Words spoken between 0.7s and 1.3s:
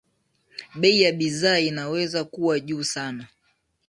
bei ya